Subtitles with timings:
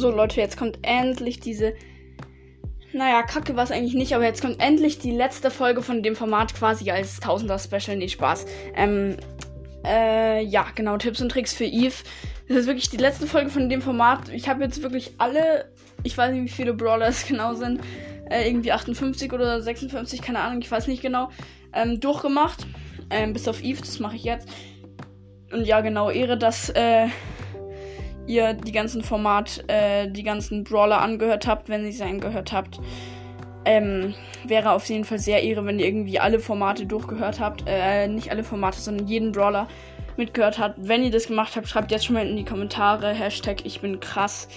[0.00, 1.74] So Leute, jetzt kommt endlich diese.
[2.94, 6.16] Naja, kacke war es eigentlich nicht, aber jetzt kommt endlich die letzte Folge von dem
[6.16, 7.98] Format quasi als Tausender-Special.
[7.98, 8.46] Nee, Spaß.
[8.76, 9.18] Ähm,
[9.84, 11.92] äh, ja, genau, Tipps und Tricks für Eve.
[12.48, 14.30] Das ist wirklich die letzte Folge von dem Format.
[14.30, 15.70] Ich habe jetzt wirklich alle,
[16.02, 17.82] ich weiß nicht, wie viele Brawler es genau sind,
[18.30, 21.28] äh, irgendwie 58 oder 56, keine Ahnung, ich weiß nicht genau,
[21.74, 22.66] ähm, durchgemacht.
[23.10, 24.48] Ähm, bis auf Eve, das mache ich jetzt.
[25.52, 27.08] Und ja, genau, Ehre, dass äh,
[28.30, 32.80] ihr die ganzen Format, äh, die ganzen Brawler angehört habt, wenn ihr sie angehört habt.
[33.64, 37.64] Ähm, wäre auf jeden Fall sehr Ehre, wenn ihr irgendwie alle Formate durchgehört habt.
[37.66, 39.68] Äh, nicht alle Formate, sondern jeden Brawler
[40.16, 40.76] mitgehört habt.
[40.78, 44.00] Wenn ihr das gemacht habt, schreibt jetzt schon mal in die Kommentare Hashtag ich bin
[44.00, 44.48] krass.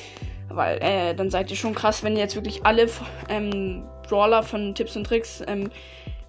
[0.49, 2.87] Weil äh, dann seid ihr schon krass, wenn ihr jetzt wirklich alle
[3.29, 5.69] ähm, Brawler von Tipps und Tricks ähm,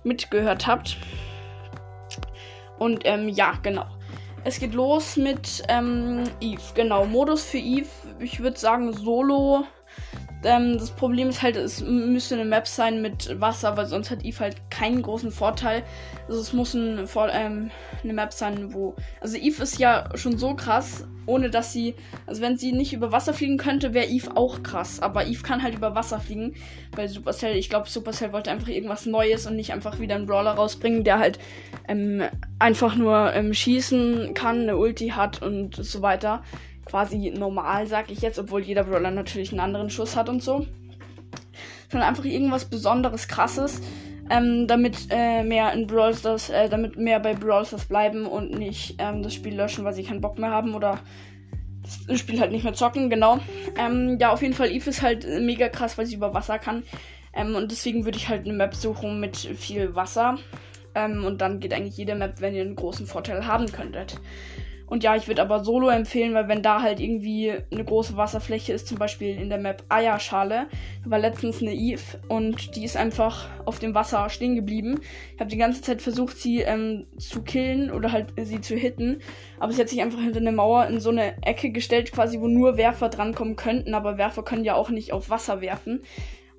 [0.02, 0.96] mitgehört habt.
[2.78, 3.86] Und ähm, ja, genau.
[4.46, 6.60] Es geht los mit ähm, Eve.
[6.74, 7.88] Genau, Modus für Eve.
[8.18, 9.64] Ich würde sagen Solo.
[10.44, 14.24] Ähm, das Problem ist halt, es müsste eine Map sein mit Wasser, weil sonst hat
[14.24, 15.82] Eve halt keinen großen Vorteil.
[16.28, 17.70] Also es muss ein, ähm,
[18.02, 18.94] eine Map sein, wo.
[19.20, 21.94] Also Eve ist ja schon so krass, ohne dass sie.
[22.26, 25.00] Also wenn sie nicht über Wasser fliegen könnte, wäre Eve auch krass.
[25.00, 26.54] Aber Eve kann halt über Wasser fliegen.
[26.94, 30.52] Weil Supercell, ich glaube, Supercell wollte einfach irgendwas Neues und nicht einfach wieder einen Brawler
[30.52, 31.38] rausbringen, der halt
[31.88, 32.22] ähm,
[32.58, 36.42] einfach nur ähm, schießen kann, eine Ulti hat und so weiter
[36.84, 40.66] quasi normal, sag ich jetzt, obwohl jeder Brawler natürlich einen anderen Schuss hat und so.
[41.90, 43.80] Sondern einfach irgendwas Besonderes, krasses,
[44.30, 48.58] ähm, damit äh, mehr in Brawl Stars, äh, damit mehr bei Brawl Stars bleiben und
[48.58, 50.98] nicht ähm, das Spiel löschen, weil sie keinen Bock mehr haben oder
[52.06, 53.38] das Spiel halt nicht mehr zocken, genau.
[53.78, 56.82] Ähm, ja, auf jeden Fall, Eve ist halt mega krass, weil sie über Wasser kann.
[57.34, 60.38] Ähm, und deswegen würde ich halt eine Map suchen mit viel Wasser.
[60.94, 64.20] Ähm, und dann geht eigentlich jede Map, wenn ihr einen großen Vorteil haben könntet.
[64.86, 68.72] Und ja, ich würde aber Solo empfehlen, weil wenn da halt irgendwie eine große Wasserfläche
[68.72, 70.66] ist, zum Beispiel in der Map Eierschale,
[71.04, 75.00] da war letztens eine Eve und die ist einfach auf dem Wasser stehen geblieben.
[75.34, 79.20] Ich habe die ganze Zeit versucht, sie ähm, zu killen oder halt sie zu hitten,
[79.58, 82.46] aber sie hat sich einfach hinter eine Mauer in so eine Ecke gestellt, quasi wo
[82.46, 86.02] nur Werfer drankommen könnten, aber Werfer können ja auch nicht auf Wasser werfen.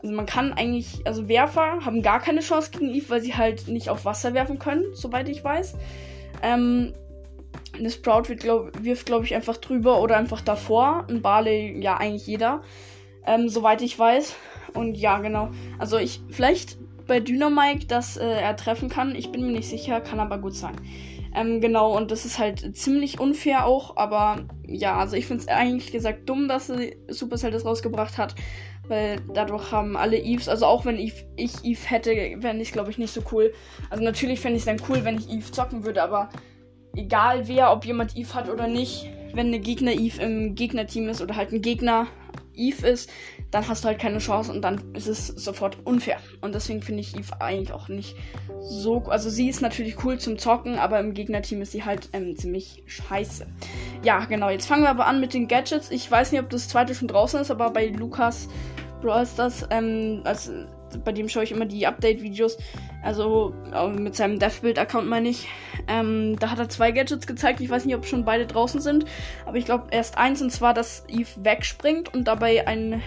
[0.02, 3.68] Also man kann eigentlich, also Werfer haben gar keine Chance gegen Eve, weil sie halt
[3.68, 5.76] nicht auf Wasser werfen können, soweit ich weiß.
[6.44, 6.94] Ähm,
[7.78, 11.06] eine Sprout wird, glaub, wirft, glaube ich, einfach drüber oder einfach davor.
[11.10, 12.62] Ein Barley, ja, eigentlich jeder.
[13.26, 14.36] Ähm, soweit ich weiß.
[14.74, 15.50] Und ja, genau.
[15.80, 16.78] Also ich, vielleicht
[17.08, 19.16] bei Dynamike, dass äh, er treffen kann.
[19.16, 20.76] Ich bin mir nicht sicher, kann aber gut sein.
[21.36, 25.50] Ähm, genau, und das ist halt ziemlich unfair auch, aber ja, also ich finde es
[25.50, 26.72] eigentlich gesagt dumm, dass
[27.10, 28.36] Supercell das rausgebracht hat,
[28.88, 32.90] weil dadurch haben alle Eves, also auch wenn Eve, ich Eve hätte, fände ich glaube
[32.90, 33.52] ich nicht so cool.
[33.90, 36.30] Also natürlich fände ich es dann cool, wenn ich Eve zocken würde, aber
[36.96, 41.22] egal wer, ob jemand Eve hat oder nicht, wenn eine Gegner Eve im Gegnerteam ist
[41.22, 42.08] oder halt ein Gegner
[42.56, 43.10] Eve ist,
[43.52, 46.18] dann hast du halt keine Chance und dann ist es sofort unfair.
[46.42, 48.16] Und deswegen finde ich Eve eigentlich auch nicht
[48.62, 49.04] so.
[49.06, 52.84] Also sie ist natürlich cool zum Zocken, aber im Gegnerteam ist sie halt ähm, ziemlich
[52.88, 53.46] scheiße.
[54.04, 54.50] Ja, genau.
[54.50, 55.92] Jetzt fangen wir aber an mit den Gadgets.
[55.92, 58.48] Ich weiß nicht, ob das zweite schon draußen ist, aber bei Lukas
[59.02, 60.52] Brawl Stars, ähm, also
[61.04, 62.58] bei dem schaue ich immer die Update-Videos.
[63.04, 63.54] Also
[63.98, 65.48] mit seinem Deathbuild-Account meine ich.
[65.88, 67.62] Ähm, da hat er zwei Gadgets gezeigt.
[67.62, 69.06] Ich weiß nicht, ob schon beide draußen sind.
[69.46, 73.02] Aber ich glaube erst eins und zwar, dass Eve wegspringt und dabei ein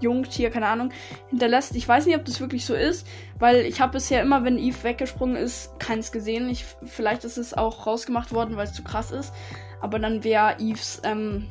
[0.00, 0.90] Jungtier, keine Ahnung,
[1.30, 1.76] hinterlässt.
[1.76, 3.06] Ich weiß nicht, ob das wirklich so ist,
[3.38, 6.48] weil ich habe bisher immer, wenn Eve weggesprungen ist, keins gesehen.
[6.50, 9.32] Ich, vielleicht ist es auch rausgemacht worden, weil es zu krass ist.
[9.80, 11.46] Aber dann wäre Eves ähm,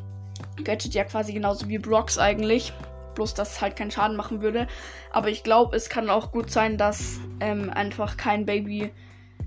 [0.64, 2.74] Gadget ja quasi genauso wie Brocks eigentlich
[3.16, 4.68] bloß dass es halt keinen Schaden machen würde.
[5.12, 8.92] Aber ich glaube, es kann auch gut sein, dass ähm, einfach kein Baby,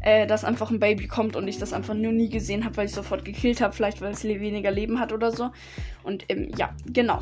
[0.00, 2.86] äh, dass einfach ein Baby kommt und ich das einfach nur nie gesehen habe, weil
[2.86, 5.50] ich sofort gekillt habe, vielleicht weil es weniger Leben hat oder so.
[6.02, 7.20] Und ähm, ja, genau.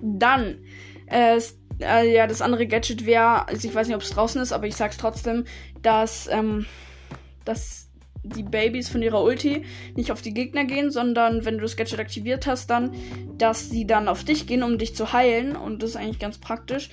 [0.00, 0.58] Dann,
[1.06, 1.38] äh,
[1.80, 4.66] äh, ja, das andere Gadget wäre, also ich weiß nicht, ob es draußen ist, aber
[4.66, 5.44] ich sag's trotzdem,
[5.82, 6.66] dass, ähm,
[7.44, 7.91] dass
[8.22, 11.98] die Babys von ihrer Ulti nicht auf die Gegner gehen, sondern wenn du das Gadget
[11.98, 12.94] aktiviert hast, dann,
[13.38, 15.56] dass sie dann auf dich gehen, um dich zu heilen.
[15.56, 16.90] Und das ist eigentlich ganz praktisch.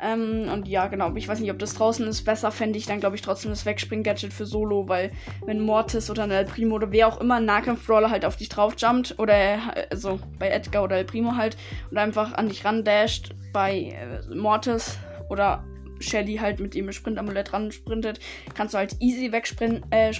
[0.00, 1.14] Ähm, und ja, genau.
[1.16, 2.22] Ich weiß nicht, ob das draußen ist.
[2.22, 5.10] Besser fände ich dann, glaube ich, trotzdem das Wegspring-Gadget für Solo, weil
[5.44, 9.18] wenn Mortis oder ein El Primo oder wer auch immer Nahkampf-Brawler halt auf dich draufjumpt
[9.18, 9.58] oder
[9.90, 11.56] also bei Edgar oder El Primo halt
[11.90, 14.98] und einfach an dich randasht bei äh, Mortis
[15.28, 15.64] oder
[16.00, 18.20] Shelly halt mit ihrem Sprintamulett ran sprintet,
[18.54, 20.12] kannst du halt easy wegspringen äh,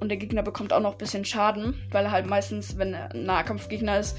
[0.00, 3.12] und der Gegner bekommt auch noch ein bisschen Schaden, weil er halt meistens, wenn er
[3.12, 4.16] ein Nahkampfgegner ist,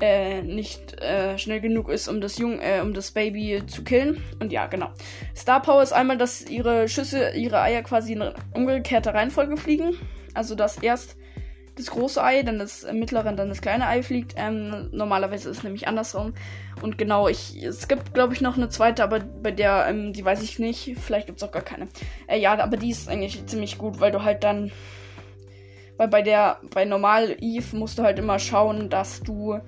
[0.00, 4.22] äh, nicht äh, schnell genug ist, um das Jung, äh, um das Baby zu killen.
[4.40, 4.90] Und ja, genau.
[5.36, 8.22] Star Power ist einmal, dass ihre Schüsse, ihre Eier quasi in
[8.54, 9.96] umgekehrter Reihenfolge fliegen.
[10.34, 11.16] Also dass erst
[11.78, 14.34] das große Ei, dann das mittlere, dann das kleine Ei fliegt.
[14.36, 16.34] Ähm, normalerweise ist es nämlich andersrum.
[16.82, 20.24] Und genau, ich, es gibt, glaube ich, noch eine zweite, aber bei der, ähm, die
[20.24, 20.96] weiß ich nicht.
[20.98, 21.88] Vielleicht gibt es auch gar keine.
[22.26, 24.70] Äh, ja, aber die ist eigentlich ziemlich gut, weil du halt dann.
[25.96, 29.60] Weil bei der, bei normal Eve musst du halt immer schauen, dass du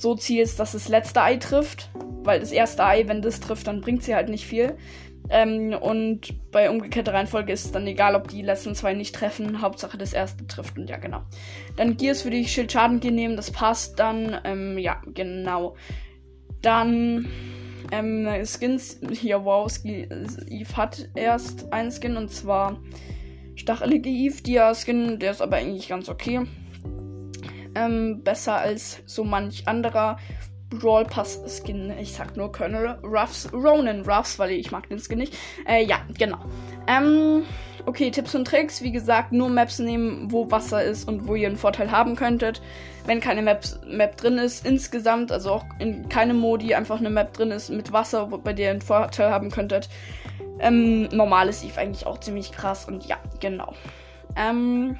[0.00, 1.90] so zielst, dass das letzte Ei trifft.
[2.22, 4.76] Weil das erste Ei, wenn das trifft, dann bringt sie halt nicht viel.
[5.28, 9.60] Ähm, und bei umgekehrter Reihenfolge ist es dann egal, ob die letzten zwei nicht treffen.
[9.60, 10.78] Hauptsache das erste trifft.
[10.78, 11.22] Und ja, genau.
[11.76, 14.38] Dann Gears für die Schildschaden nehmen, das passt dann.
[14.44, 15.76] Ähm, ja, genau.
[16.62, 17.28] Dann
[17.92, 19.00] ähm, Skins.
[19.22, 22.80] Ja, wow, Eve hat erst einen Skin und zwar
[23.56, 24.42] Stachelige Eve.
[24.42, 26.42] Der Skin, der ist aber eigentlich ganz okay.
[27.76, 30.18] Ähm, besser als so manch anderer.
[30.70, 31.92] Brawl Pass Skin.
[32.00, 35.36] Ich sag nur Colonel Ruffs, Ronan Ruffs, weil ich mag den Skin nicht.
[35.66, 36.38] Äh, ja, genau.
[36.88, 37.42] Ähm,
[37.84, 38.82] okay, Tipps und Tricks.
[38.82, 42.62] Wie gesagt, nur Maps nehmen, wo Wasser ist und wo ihr einen Vorteil haben könntet.
[43.04, 47.34] Wenn keine Maps, Map drin ist, insgesamt, also auch in keinem Modi einfach eine Map
[47.34, 49.88] drin ist mit Wasser, wo, bei der ihr einen Vorteil haben könntet.
[50.58, 53.74] Ähm, normal ist Eve eigentlich auch ziemlich krass und ja, genau.
[54.34, 54.98] Ähm,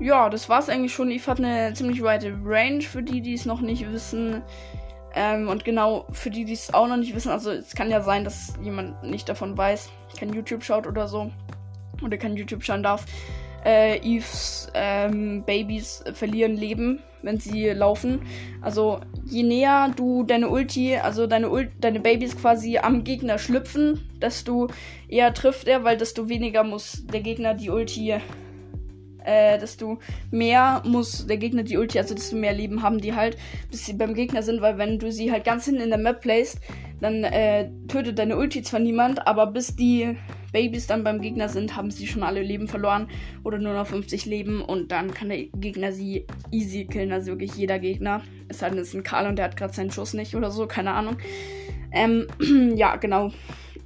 [0.00, 1.10] ja, das war's eigentlich schon.
[1.10, 4.42] Eve hat eine ziemlich weite Range für die, die es noch nicht wissen.
[5.14, 7.30] Ähm, und genau für die, die es auch noch nicht wissen.
[7.30, 11.30] Also es kann ja sein, dass jemand nicht davon weiß, kein YouTube schaut oder so.
[12.02, 13.04] Oder kein YouTube schauen darf.
[13.64, 18.22] Äh, Eves ähm, Babys verlieren Leben, wenn sie laufen.
[18.62, 24.08] Also je näher du deine Ulti, also deine, Ult deine Babys quasi am Gegner schlüpfen,
[24.22, 24.68] desto
[25.08, 28.14] eher trifft er, weil desto weniger muss der Gegner die Ulti
[29.24, 29.98] äh, desto
[30.30, 33.36] mehr muss der Gegner die Ulti, also desto mehr Leben haben die halt,
[33.70, 36.20] bis sie beim Gegner sind, weil wenn du sie halt ganz hinten in der Map
[36.20, 36.60] placed,
[37.00, 40.16] dann äh, tötet deine Ulti zwar niemand, aber bis die
[40.52, 43.08] Babys dann beim Gegner sind, haben sie schon alle Leben verloren
[43.44, 47.54] oder nur noch 50 Leben und dann kann der Gegner sie easy killen, also wirklich
[47.54, 48.22] jeder Gegner.
[48.48, 50.92] Es es ist ein Karl und der hat gerade seinen Schuss nicht oder so, keine
[50.92, 51.16] Ahnung.
[51.92, 52.26] Ähm,
[52.76, 53.30] ja, genau.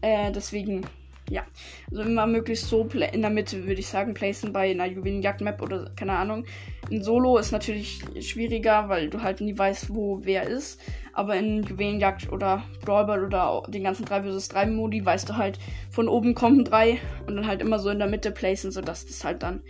[0.00, 0.82] Äh, deswegen
[1.31, 1.44] ja,
[1.91, 5.91] also immer möglichst so in der Mitte, würde ich sagen, placen bei einer Juwelenjagd-Map oder
[5.97, 6.44] keine Ahnung.
[6.91, 10.81] In Solo ist natürlich schwieriger, weil du halt nie weißt, wo wer ist.
[11.15, 15.59] Aber in Juwelenjagd oder Brawlball oder den ganzen 3 vs 3 Modi weißt du halt,
[15.91, 19.25] von oben kommen drei und dann halt immer so in der Mitte placen, sodass das
[19.25, 19.62] halt dann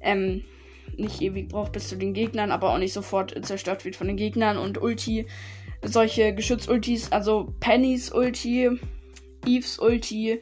[0.00, 0.44] ähm,
[0.96, 4.16] nicht ewig braucht bis zu den Gegnern, aber auch nicht sofort zerstört wird von den
[4.16, 5.26] Gegnern und Ulti,
[5.82, 8.70] solche Geschütz-Ultis, also Pennys Ulti,
[9.46, 10.40] Eves Ulti,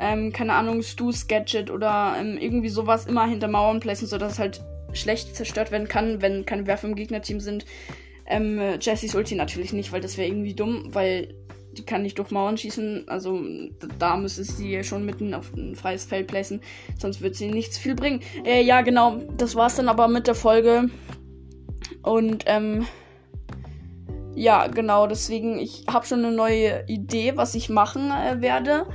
[0.00, 4.38] ähm, keine Ahnung, Stu's Gadget oder ähm, irgendwie sowas immer hinter Mauern placen, sodass es
[4.38, 7.66] halt schlecht zerstört werden kann, wenn keine Werfer im Gegnerteam sind.
[8.26, 11.34] Ähm, Jessys Ulti natürlich nicht, weil das wäre irgendwie dumm, weil
[11.72, 13.08] die kann nicht durch Mauern schießen.
[13.08, 13.40] Also
[13.98, 16.60] da müsste sie schon mitten auf ein freies Feld placen,
[16.98, 18.20] sonst wird sie nichts viel bringen.
[18.44, 20.88] Äh, ja, genau, das war's dann aber mit der Folge.
[22.02, 22.86] Und ähm,
[24.34, 28.86] ja, genau, deswegen, ich habe schon eine neue Idee, was ich machen äh, werde.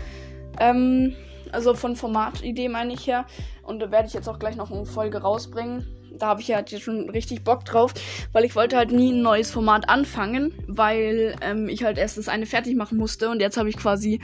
[0.60, 1.16] Ähm,
[1.52, 3.26] also von Formatidee meine ich ja.
[3.64, 5.88] Und da werde ich jetzt auch gleich noch eine Folge rausbringen.
[6.18, 7.94] Da habe ich ja jetzt schon richtig Bock drauf,
[8.32, 12.30] weil ich wollte halt nie ein neues Format anfangen, weil ähm, ich halt erst das
[12.30, 14.22] eine fertig machen musste und jetzt habe ich quasi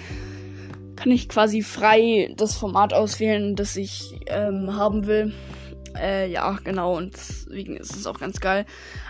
[0.95, 5.33] kann ich quasi frei das Format auswählen, das ich ähm, haben will.
[5.99, 8.65] Äh, ja, genau, und deswegen ist es auch ganz geil.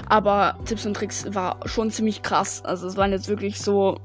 [0.08, 2.64] Aber Tipps und Tricks war schon ziemlich krass.
[2.64, 3.98] Also es waren jetzt wirklich so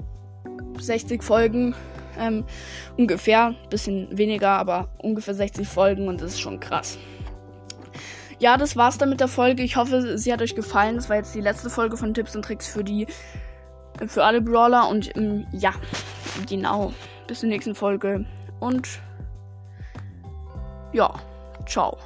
[0.81, 1.75] 60 Folgen
[2.19, 2.45] ähm,
[2.97, 6.99] ungefähr, bisschen weniger, aber ungefähr 60 Folgen und das ist schon krass.
[8.39, 9.63] Ja, das war's dann mit der Folge.
[9.63, 10.97] Ich hoffe, sie hat euch gefallen.
[10.97, 13.07] Das war jetzt die letzte Folge von Tipps und Tricks für die
[14.07, 15.73] für alle Brawler und ähm, ja,
[16.49, 16.93] genau.
[17.27, 18.27] Bis zur nächsten Folge
[18.61, 19.01] und
[20.93, 21.13] ja,
[21.67, 21.97] ciao.